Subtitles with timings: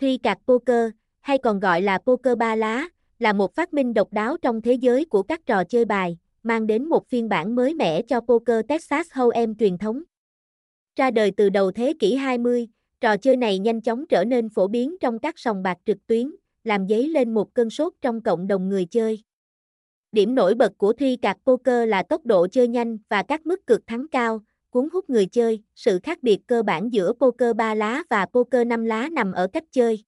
[0.00, 4.12] Huy cạc poker, hay còn gọi là poker ba lá, là một phát minh độc
[4.12, 7.74] đáo trong thế giới của các trò chơi bài, mang đến một phiên bản mới
[7.74, 10.02] mẻ cho poker Texas Hold'em truyền thống.
[10.96, 12.68] Ra đời từ đầu thế kỷ 20,
[13.00, 16.30] trò chơi này nhanh chóng trở nên phổ biến trong các sòng bạc trực tuyến,
[16.64, 19.22] làm dấy lên một cơn sốt trong cộng đồng người chơi.
[20.12, 23.66] Điểm nổi bật của Thi cạc poker là tốc độ chơi nhanh và các mức
[23.66, 24.40] cược thắng cao,
[24.70, 25.62] cuốn hút người chơi.
[25.76, 29.46] Sự khác biệt cơ bản giữa poker 3 lá và poker 5 lá nằm ở
[29.46, 30.04] cách chơi.